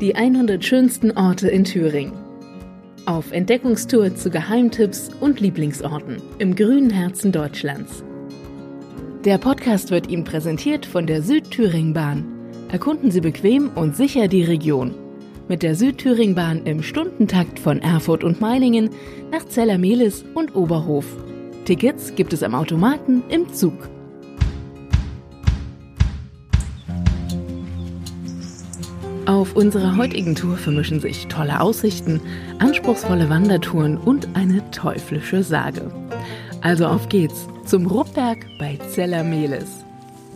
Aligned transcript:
Die 0.00 0.14
100 0.14 0.64
schönsten 0.64 1.10
Orte 1.16 1.48
in 1.48 1.64
Thüringen. 1.64 2.12
Auf 3.06 3.32
Entdeckungstour 3.32 4.14
zu 4.14 4.30
Geheimtipps 4.30 5.10
und 5.20 5.40
Lieblingsorten 5.40 6.22
im 6.38 6.54
grünen 6.54 6.90
Herzen 6.90 7.32
Deutschlands. 7.32 8.04
Der 9.24 9.38
Podcast 9.38 9.90
wird 9.90 10.08
Ihnen 10.08 10.24
präsentiert 10.24 10.86
von 10.86 11.06
der 11.06 11.22
Südthüringbahn. 11.22 12.24
Erkunden 12.70 13.10
Sie 13.10 13.20
bequem 13.20 13.70
und 13.74 13.96
sicher 13.96 14.28
die 14.28 14.44
Region. 14.44 14.94
Mit 15.48 15.62
der 15.62 15.74
Südthüringbahn 15.74 16.66
im 16.66 16.82
Stundentakt 16.82 17.58
von 17.58 17.80
Erfurt 17.80 18.24
und 18.24 18.40
Meiningen 18.40 18.90
nach 19.32 19.46
Zellermelis 19.46 20.24
und 20.34 20.54
Oberhof. 20.54 21.06
Tickets 21.64 22.14
gibt 22.14 22.32
es 22.32 22.42
am 22.42 22.54
Automaten 22.54 23.22
im 23.30 23.52
Zug. 23.52 23.88
Auf 29.28 29.54
unserer 29.56 29.98
heutigen 29.98 30.34
Tour 30.34 30.56
vermischen 30.56 31.00
sich 31.00 31.26
tolle 31.26 31.60
Aussichten, 31.60 32.22
anspruchsvolle 32.60 33.28
Wandertouren 33.28 33.98
und 33.98 34.26
eine 34.32 34.70
teuflische 34.70 35.42
Sage. 35.42 35.92
Also 36.62 36.86
auf 36.86 37.10
geht's 37.10 37.46
zum 37.66 37.84
Ruppberg 37.84 38.38
bei 38.58 38.78
Zellermelis. 38.88 39.84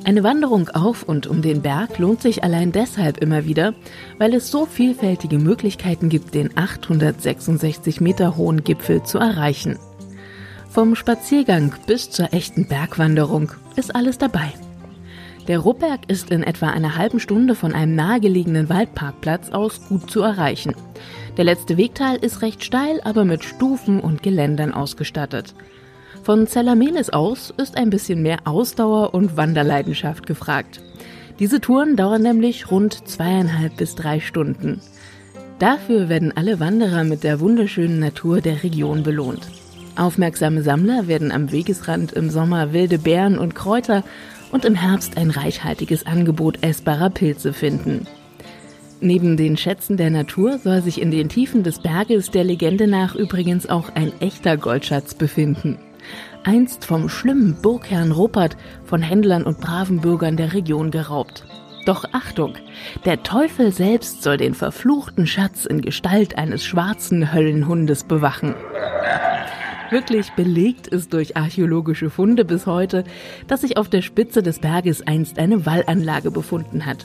Eine 0.05 0.23
Wanderung 0.25 0.69
auf 0.69 1.05
und 1.05 1.27
um 1.27 1.41
den 1.41 1.63
Berg 1.63 1.99
lohnt 1.99 2.21
sich 2.21 2.45
allein 2.45 2.71
deshalb 2.71 3.17
immer 3.17 3.47
wieder, 3.47 3.73
weil 4.19 4.35
es 4.35 4.51
so 4.51 4.67
vielfältige 4.67 5.39
Möglichkeiten 5.39 6.11
gibt, 6.11 6.35
den 6.35 6.55
866 6.55 8.03
Meter 8.03 8.37
hohen 8.37 8.63
Gipfel 8.63 9.03
zu 9.05 9.17
erreichen. 9.17 9.79
Vom 10.69 10.97
Spaziergang 10.97 11.73
bis 11.87 12.11
zur 12.11 12.35
echten 12.35 12.69
Bergwanderung 12.69 13.53
ist 13.75 13.97
alles 13.97 14.19
dabei. 14.19 14.53
Der 15.49 15.59
Ruppberg 15.59 16.09
ist 16.09 16.31
in 16.31 16.45
etwa 16.45 16.69
einer 16.69 16.97
halben 16.97 17.19
Stunde 17.19 17.57
von 17.57 17.75
einem 17.75 17.97
nahegelegenen 17.97 18.69
Waldparkplatz 18.69 19.51
aus 19.51 19.81
gut 19.89 20.09
zu 20.09 20.23
erreichen. 20.23 20.75
Der 21.37 21.45
letzte 21.45 21.77
Wegteil 21.77 22.17
ist 22.17 22.43
recht 22.43 22.63
steil, 22.63 23.01
aber 23.05 23.25
mit 23.25 23.43
Stufen 23.43 23.99
und 23.99 24.23
Geländern 24.23 24.73
ausgestattet. 24.73 25.55
Von 26.23 26.47
Zellermelis 26.47 27.11
aus 27.11 27.53
ist 27.57 27.77
ein 27.77 27.91
bisschen 27.91 28.23
mehr 28.23 28.39
Ausdauer 28.45 29.15
und 29.15 29.37
Wanderleidenschaft 29.37 30.27
gefragt. 30.27 30.81
Diese 31.41 31.61
Touren 31.61 31.97
dauern 31.97 32.23
nämlich 32.23 32.71
rund 32.71 33.09
zweieinhalb 33.09 33.77
bis 33.77 33.97
drei 33.97 34.21
Stunden. 34.21 34.81
Dafür 35.59 36.09
werden 36.09 36.33
alle 36.37 36.61
Wanderer 36.61 37.03
mit 37.03 37.25
der 37.25 37.41
wunderschönen 37.41 37.99
Natur 37.99 38.41
der 38.41 38.63
Region 38.63 39.03
belohnt. 39.03 39.49
Aufmerksame 39.97 40.63
Sammler 40.63 41.07
werden 41.07 41.33
am 41.33 41.53
Wegesrand 41.53 42.13
im 42.13 42.31
Sommer 42.31 42.73
wilde 42.73 42.99
Beeren 42.99 43.39
und 43.39 43.55
Kräuter 43.55 44.05
und 44.53 44.65
im 44.65 44.77
Herbst 44.77 45.17
ein 45.17 45.31
reichhaltiges 45.31 46.07
Angebot 46.07 46.63
essbarer 46.63 47.11
Pilze 47.11 47.53
finden. 47.53 48.07
Neben 49.01 49.37
den 49.37 49.57
Schätzen 49.57 49.97
der 49.97 50.11
Natur 50.11 50.59
soll 50.59 50.81
sich 50.81 51.01
in 51.03 51.11
den 51.11 51.29
Tiefen 51.29 51.65
des 51.65 51.81
Berges 51.81 52.31
der 52.31 52.45
Legende 52.45 52.87
nach 52.87 53.17
übrigens 53.17 53.69
auch 53.69 53.91
ein 53.97 54.13
echter 54.21 54.57
Goldschatz 54.57 55.15
befinden. 55.15 55.79
Einst 56.45 56.85
vom 56.85 57.09
schlimmen 57.09 57.57
Burgherrn 57.61 58.13
Ruppert 58.13 58.57
von 58.85 59.03
Händlern 59.03 59.43
und 59.43 59.61
braven 59.61 60.01
Bürgern 60.01 60.37
der 60.37 60.53
Region 60.53 60.93
geraubt. 60.93 61.45
Doch 61.85 62.05
Achtung, 62.13 62.55
der 63.05 63.25
Teufel 63.25 63.73
selbst 63.73 64.23
soll 64.23 64.37
den 64.37 64.55
verfluchten 64.55 65.27
Schatz 65.27 65.65
in 65.65 65.81
Gestalt 65.81 66.39
eines 66.39 66.65
schwarzen 66.65 67.33
Höllenhundes 67.33 68.05
bewachen. 68.05 68.55
Wirklich 69.93 70.31
belegt 70.33 70.87
ist 70.87 71.13
durch 71.13 71.37
archäologische 71.37 72.09
Funde 72.09 72.47
bis 72.47 72.65
heute, 72.65 73.05
dass 73.47 73.61
sich 73.61 73.77
auf 73.77 73.91
der 73.91 74.01
Spitze 74.01 74.43
des 74.43 74.59
Berges 74.59 75.07
einst 75.07 75.39
eine 75.39 75.67
Wallanlage 75.67 76.31
befunden 76.31 76.87
hat. 76.87 77.05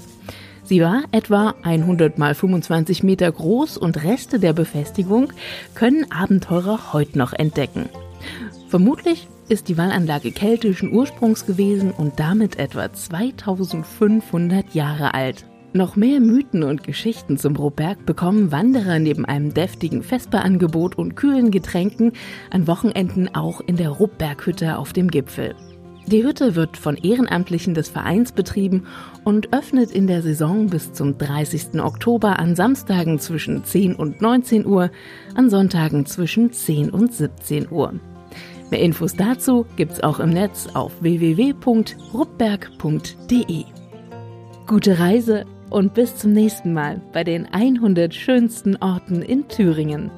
Sie 0.64 0.80
war 0.82 1.04
etwa 1.12 1.54
100 1.64 2.18
mal 2.18 2.34
25 2.34 3.04
Meter 3.04 3.30
groß 3.30 3.78
und 3.78 4.06
Reste 4.06 4.40
der 4.40 4.54
Befestigung 4.54 5.34
können 5.76 6.10
Abenteurer 6.14 6.94
heute 6.94 7.18
noch 7.18 7.34
entdecken. 7.34 7.90
Vermutlich 8.70 9.28
ist 9.50 9.68
die 9.68 9.78
Wallanlage 9.78 10.32
keltischen 10.32 10.94
Ursprungs 10.94 11.46
gewesen 11.46 11.92
und 11.92 12.22
damit 12.22 12.58
etwa 12.58 12.94
2500 12.94 14.74
Jahre 14.74 15.14
alt. 15.14 15.44
Noch 15.78 15.96
mehr 15.96 16.20
Mythen 16.20 16.64
und 16.64 16.84
Geschichten 16.84 17.38
zum 17.38 17.54
Broberg 17.54 18.04
bekommen 18.08 18.52
Wanderer 18.52 18.98
neben 18.98 19.26
einem 19.26 19.54
deftigen 19.54 20.02
Vesperangebot 20.02 20.98
und 20.98 21.16
kühlen 21.16 21.52
Getränken 21.52 22.14
an 22.50 22.66
Wochenenden 22.66 23.36
auch 23.36 23.62
in 23.62 23.76
der 23.76 23.90
Ruppberghütte 23.90 24.80
auf 24.80 24.92
dem 24.92 25.12
Gipfel. 25.12 25.54
Die 26.08 26.24
Hütte 26.24 26.56
wird 26.56 26.78
von 26.78 26.98
Ehrenamtlichen 26.98 27.76
des 27.76 27.90
Vereins 27.90 28.32
betrieben 28.32 28.88
und 29.24 29.54
öffnet 29.54 29.92
in 29.92 30.08
der 30.08 30.24
Saison 30.24 30.66
bis 30.66 30.94
zum 30.94 31.20
30. 31.20 31.80
Oktober 31.80 32.40
an 32.40 32.56
Samstagen 32.56 33.20
zwischen 33.20 33.64
10 33.64 33.94
und 33.94 34.20
19 34.20 34.66
Uhr, 34.66 34.90
an 35.36 35.52
Sonntagen 35.52 36.08
zwischen 36.08 36.52
10 36.52 36.90
und 36.90 37.14
17 37.14 37.70
Uhr. 37.70 37.94
Mehr 38.72 38.82
Infos 38.82 39.14
dazu 39.14 39.68
gibt's 39.76 40.02
auch 40.02 40.20
im 40.20 40.32
Netz 40.32 40.70
auf 40.74 41.04
www.ruppberg.de. 41.04 43.64
Gute 44.66 45.00
Reise 45.00 45.46
und 45.70 45.94
bis 45.94 46.16
zum 46.16 46.34
nächsten 46.34 46.74
Mal 46.74 47.02
bei 47.14 47.24
den 47.24 47.46
100 47.46 48.14
schönsten 48.14 48.76
Orten 48.78 49.22
in 49.22 49.48
Thüringen. 49.48 50.12